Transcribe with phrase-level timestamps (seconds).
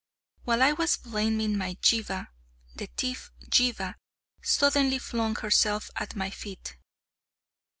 [0.45, 2.29] While I was blaming my jihva,
[2.73, 3.97] the thief Jihva
[4.41, 6.75] suddenly flung herself at my feet.